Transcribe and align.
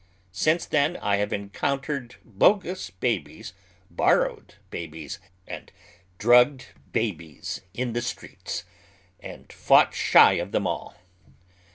Since 0.31 0.65
then 0.65 0.97
I 0.97 1.17
have 1.17 1.31
encountered 1.31 2.15
bogus 2.25 2.89
babies, 2.89 3.53
borrowed 3.91 4.55
babies, 4.71 5.19
and 5.47 5.71
drugged 6.17 6.69
babies 6.91 7.61
in 7.75 7.93
the 7.93 8.01
streets, 8.01 8.63
and 9.19 9.53
fought 9.53 9.93
shy 9.93 10.37
of 10.41 10.53
them 10.53 10.65
all. 10.65 10.95